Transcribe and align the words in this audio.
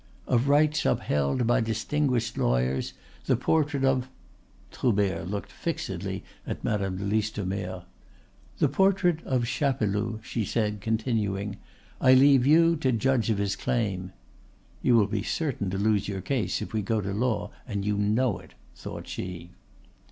"of 0.25 0.47
rights 0.49 0.83
upheld 0.83 1.45
by 1.45 1.61
distinguished 1.61 2.35
lawyers, 2.35 2.93
the 3.27 3.35
portrait 3.37 3.83
of" 3.85 4.09
Troubert 4.71 5.27
looked 5.29 5.51
fixedly 5.51 6.23
at 6.47 6.63
Madame 6.63 6.97
de 6.97 7.03
Listomere. 7.03 7.83
"the 8.57 8.67
portrait 8.67 9.21
of 9.25 9.45
Chapeloud," 9.45 10.19
she 10.25 10.43
said, 10.43 10.81
continuing: 10.81 11.57
"I 12.01 12.15
leave 12.15 12.47
you 12.47 12.75
to 12.77 12.91
judge 12.91 13.29
of 13.29 13.37
his 13.37 13.55
claim." 13.55 14.11
("You 14.81 14.95
will 14.95 15.05
be 15.05 15.21
certain 15.21 15.69
to 15.69 15.77
lose 15.77 16.07
your 16.07 16.21
case 16.21 16.63
if 16.63 16.73
we 16.73 16.81
go 16.81 16.99
to 16.99 17.13
law, 17.13 17.51
and 17.67 17.85
you 17.85 17.95
know 17.95 18.39
it," 18.39 18.55
thought 18.73 19.07
she.) 19.07 19.51